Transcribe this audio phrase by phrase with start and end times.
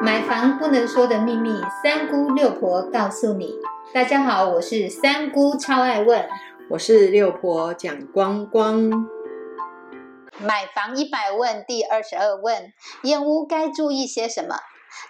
[0.00, 3.54] 买房不能说的秘密，三姑六婆告诉你。
[3.92, 6.28] 大家好，我是三姑，超爱问。
[6.70, 9.08] 我是六婆蒋光光。
[10.38, 12.72] 买房一百问第二十二问：
[13.02, 14.56] 验屋该注意些什么？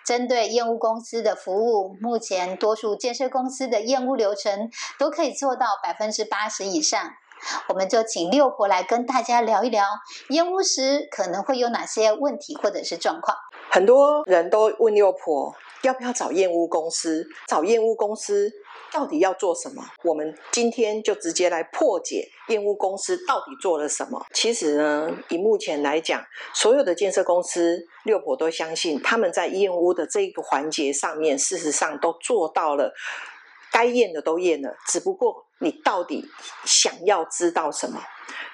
[0.07, 7.11] 针对验屋公司的服务，目前多数建设公司的验屋流程都可以做到百分之八十以上。
[7.69, 9.85] 我们就请六婆来跟大家聊一聊，
[10.31, 13.37] 验屋时可能会有哪些问题或者是状况。
[13.71, 18.51] 很多人都问六婆要不要找验屋公司，找验屋公司
[18.91, 19.85] 到底要做什么？
[20.05, 24.25] 我们今天就直接来破解验屋公司到底做了什么。
[24.33, 26.25] 其实呢，以目前来讲，
[26.55, 32.95] 所有的建设公司，六婆都相信他们在验屋的这一个环节上面，事实上都做到了，
[33.73, 36.25] 该验的都验了，只不过你到底
[36.65, 38.01] 想要知道什么？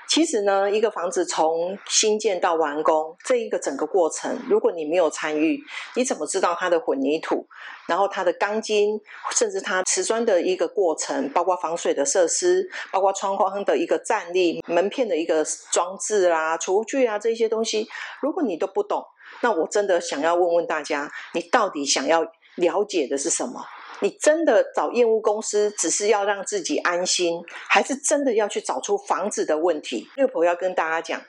[0.07, 5.59] 其实呢，一个房子从新建到完工这一个整个过程，如果你没有参与，
[5.97, 7.47] 你怎么知道它的混凝土，
[7.89, 9.01] 然后它的钢筋，
[9.35, 15.43] 甚至它瓷砖的一个过程，包括防水的设施，包括窗框的一个站立、门片的一个
[15.73, 17.89] 装置啊、厨具啊这些东西，
[18.21, 19.03] 如果你都不懂，
[19.41, 22.23] 那我真的想要问问大家，你到底想要
[22.57, 23.65] 了解的是什么？
[24.05, 30.07] 你真的找验屋公司，只是要让自己安心，还是真的要去找出房子的问题？
[30.17, 31.23] 六婆要跟大家讲，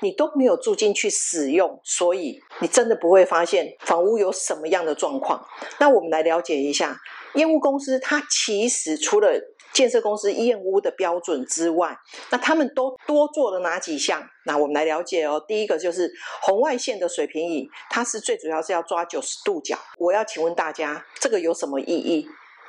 [0.00, 5.46] 你都没有住进去使用，所以你真的不会发现房屋有什么样的状况。
[5.78, 7.00] 那我们来了解一下，
[7.34, 9.40] 验屋公司它其实除了
[9.72, 11.96] 建设公司验屋的标准之外，
[12.30, 14.28] 那他们都多做了哪几项？
[14.44, 15.44] 那我们来了解哦。
[15.46, 16.10] 第一个就是
[16.42, 19.78] 红外线的水平仪，它是最主要是要抓九十度角。
[19.98, 22.28] 我要请问大家，这个有什么意义？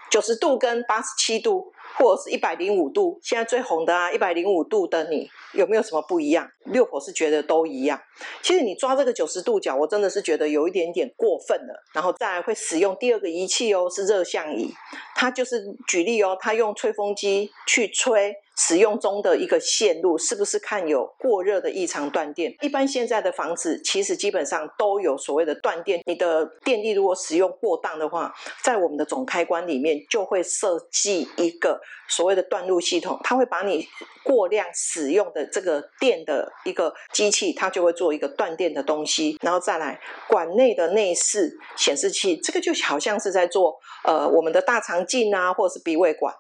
[0.10, 6.50] 九十度跟八十七度，或者是一百零五度，现在最红的啊，一百零五度的你有没有什么不一样？
[6.66, 8.02] 六婆是觉得都一样。
[8.42, 11.84] 其实你抓这个九十度角，我真的是觉得有一点点过分了。
[11.94, 14.74] 然后再来会使用第二个仪器哦，是热像仪，
[15.16, 18.36] 它就是举例哦，它用吹风机去吹。
[18.60, 22.54] 使用中的一个线路是不是看有过热的异常断电？
[22.60, 26.02] 一般现在的房子其实基本上都有所谓的断电。
[26.06, 33.88] 你的电力如果使用过当的话，在我们的总开关里面就会设计一个所谓的断路系统，它会把你
[34.26, 39.98] 过量使用的这个电的一个机器，它就会做一个断电的东西，然后再来
[40.28, 46.36] 管内的内饰显示器，这个就好像是在做呃我们的大肠镜啊，或者是鼻胃管，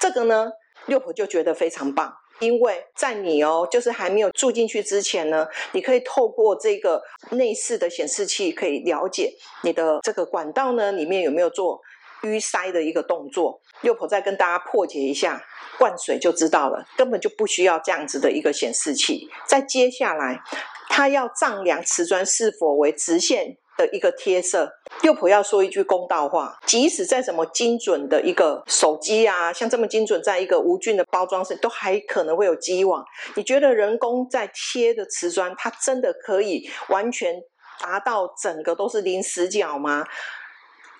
[0.00, 0.50] 这个呢。
[0.88, 9.32] 六婆就觉得非常棒，因为在你哦，就是还没有住进去之前呢，你可以透过这个内饰的显示器，可以了解
[9.62, 11.80] 你的这个管道呢里面有没有做
[12.22, 13.60] 淤塞的一个动作。
[13.82, 15.44] 六婆再跟大家破解一下，
[15.78, 19.28] 灌水就知道了，根本就不需要这样子的一个显示器。
[19.46, 20.42] 再接下来，
[20.88, 23.58] 它要丈量瓷砖是否为直线。
[23.78, 24.70] 的一个贴色，
[25.02, 33.04] 又不要说一句公道话，即使在什么精准的一个手机啊，像这么精准，在一个无菌的包装上，都还可能会有机网。
[33.36, 37.34] 你觉得人工在贴的瓷砖，它真的可以完全
[37.80, 40.04] 达到整个都是零死角吗？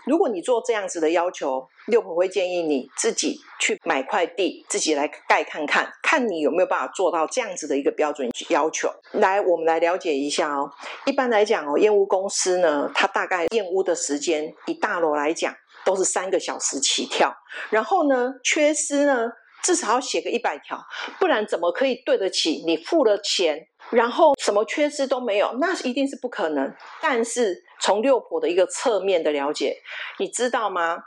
[0.09, 8.91] 如果你做这样子的要求，六婆会建议你自己去买块地，自己来盖看看，看你有没有办法做到这样子的一个标准要求。
[9.13, 10.71] 来，我们来了解一下哦。
[11.05, 15.55] 一般来讲哦，燕屋公司呢，它大概燕屋的时间，以大楼来讲，
[15.85, 17.35] 都是三个小时起跳。
[17.71, 19.31] 然后呢，缺失呢，
[19.63, 20.79] 至少要写个一百条，
[21.19, 23.67] 不然怎么可以对得起你付了钱？
[23.91, 26.75] 然后什么缺失都没有，那一定是不可能。
[27.01, 29.79] 但是从六婆的一个侧面的了解，
[30.19, 30.99] 你知道吗？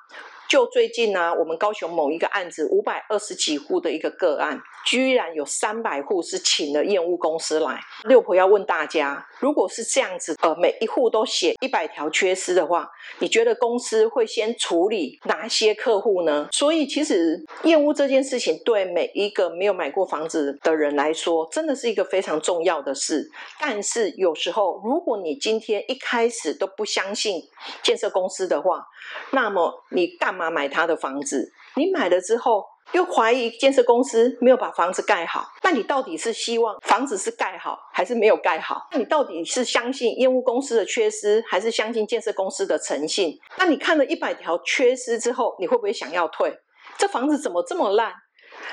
[0.52, 7.80] 就最近呢，我们高雄某一个案子，五百二十几户的一个个案，居然有三百户是请了验屋公司来。
[8.04, 16.50] 六婆要问大家，如果是这样子，呃，每一户都写一百条缺失的话，你觉得公司会先处理哪些客户呢？
[16.52, 23.32] 所以其实验屋这件事情，对每一个没有买过房子的人来说，真的是一个非常重要的事。
[23.58, 27.42] 但是有时候，如果你今天一开始都不相信
[27.82, 28.86] 建设公司的话，
[29.32, 30.41] 那么你干嘛？
[30.50, 38.88] 买他的房子，你买了之后又怀疑建设公司没有把房子盖好，那你到底是希望房子是盖好还是没有盖好？
[38.92, 43.38] 那你到底是相信业务公司的缺失，还是相信建设公司的诚信？
[43.58, 46.54] 那你看了一百条缺失之后，你会不会想要退？
[46.98, 48.14] 这房子怎么这么烂，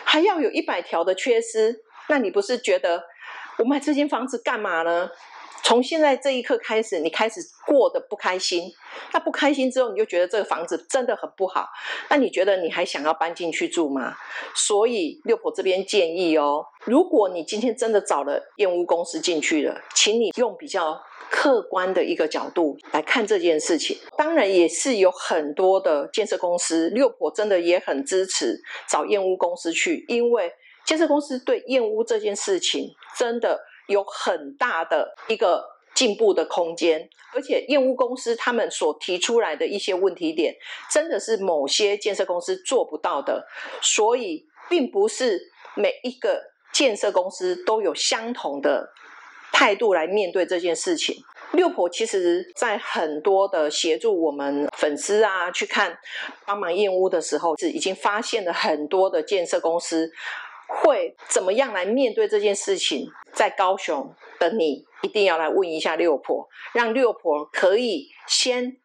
[0.04, 1.76] 还要有一百条的缺失？
[2.08, 3.02] 那你不是觉得
[3.58, 5.10] 我买这间房子干嘛呢？
[5.68, 8.72] 从现在这一刻开始，你开始过得不开心，
[9.12, 11.68] 那不开心之后，你就觉得这个房子真的很不好，
[12.08, 14.16] 那你觉得你还想要搬进去住吗？
[14.54, 20.98] 所以六婆这边建议哦，如果你今天真的找了验屋公司进去了，请你用比较
[21.30, 23.98] 客观的一个角度来看这件事情。
[24.16, 30.50] 当然，也是有很多的建设公司，六婆真的也很支持找验屋公司去，因为
[30.86, 32.88] 建设公司对验屋这件事情
[33.18, 33.60] 真的。
[33.88, 35.64] 有很大的一个
[35.94, 40.54] 进步的空间，而且验屋公司他们所提出来的一些问题点，
[40.88, 43.48] 真的是某些建设公司做不到的，
[43.82, 46.40] 所以并不是每一个
[46.72, 48.92] 建设公司都有相同的
[49.50, 51.16] 态度来面对这件事情。
[51.52, 55.98] 六婆其实在很多的协助我们粉丝啊去看
[56.44, 60.12] 帮忙验屋的时候，是已经发现了很多的建设公司。
[60.68, 63.08] 会怎么样来面对这件事情？
[63.32, 68.76] 在高雄的你一定要来问一下六婆，让六婆可以先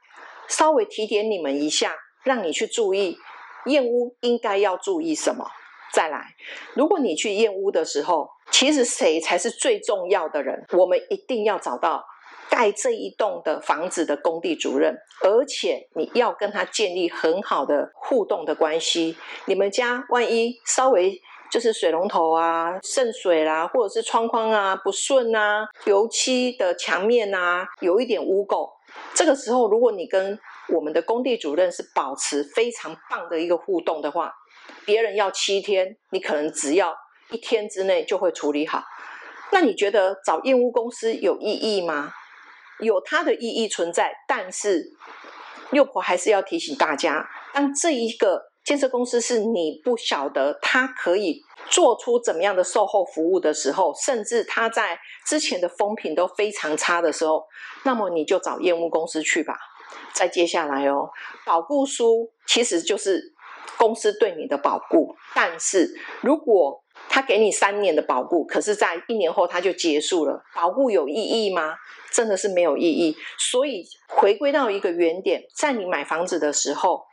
[0.47, 3.17] 稍微提点你们一下，让你去注意
[3.65, 5.45] 验屋应该要注意什么。
[5.91, 6.35] 再来，
[6.73, 10.65] 如果你去验屋的时候，其实谁才是最重要的人？
[10.73, 12.05] 我们一定要找到
[12.49, 19.17] 盖这一栋的房子的工地主任，而且你要跟他建立很好的互动的关系。
[19.45, 21.19] 你们家万一稍微……
[21.53, 28.67] 就是水龙头啊渗水啦，或者是窗框啊不顺啊，油漆的墙面啊有一点污垢。
[29.13, 30.39] 这个时候，如果你跟
[30.69, 34.33] 我们的工地主任是保持非常棒的一个互动的话，
[34.83, 36.91] 别人要七天，你可能只要
[37.29, 38.83] 一天之内就会处理好。
[39.51, 42.11] 那你觉得找验屋公司有意义吗？
[42.79, 44.83] 有它的意义存在，但是
[45.69, 48.52] 六婆还是要提醒大家，当这一个。
[48.63, 57.43] 建设公司是你不晓得他可以做出怎么样的售后服务的时候，甚至他在之前的风评都非常差的时候，
[57.83, 59.57] 那么你就找验屋公司去吧。
[60.13, 61.09] 再接下来哦，
[61.45, 63.33] 保固书其实就是
[63.77, 71.75] 公司对你的保固，但是如果他给你三年的保固，可是在一年后他就结束了，保固有意义吗？
[72.11, 73.17] 真的是没有意义。
[73.37, 77.03] 所以回归到一个原点，在你买房子的时候。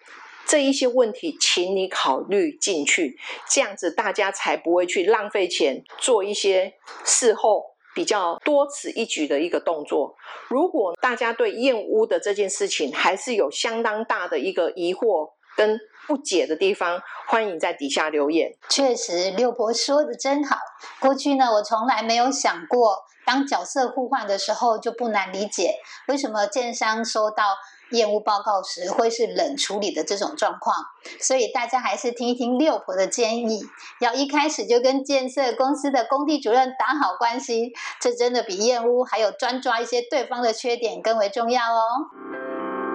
[0.50, 3.16] 这一些问题，请你考虑进去，
[3.48, 6.74] 这样子大家才不会去浪费钱做一些
[7.04, 7.64] 事后
[7.94, 10.16] 比较多此一举的一个动作。
[10.48, 18.52] 如果大家对燕屋的这件事情还是有相当大的一个疑惑跟不解的地方，欢迎在底下留言。
[18.68, 20.56] 确实，六婆说的真好。
[20.98, 25.76] 过去呢，我从来没有想过，当角色互换的时候就不难理解，
[26.08, 27.44] 为什么建商收到。
[27.90, 30.76] 验屋报告时会是冷处理的这种状况，
[31.20, 33.62] 所以大家还是听一听六婆的建议，
[34.00, 42.06] 要一开始就跟建设公司的工地主任打好关系，这真的比验屋还有专抓一些对方的缺点更为重要哦。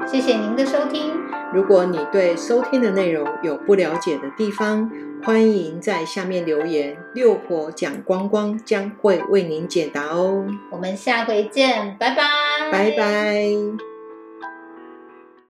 [0.07, 1.13] 谢谢您的收听，
[1.51, 4.91] 如果你对收听的内容有不了解的地方，
[5.23, 10.45] 欢迎在下面留言，六婆讲光光将会为您解答哦。
[10.71, 12.23] 我们下回见，拜拜，
[12.71, 13.94] 拜拜。